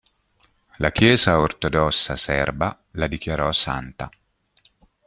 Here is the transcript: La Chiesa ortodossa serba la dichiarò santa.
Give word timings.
La 0.79 0.91
Chiesa 0.91 1.37
ortodossa 1.39 2.15
serba 2.15 2.75
la 2.93 3.05
dichiarò 3.05 3.51
santa. 3.51 4.09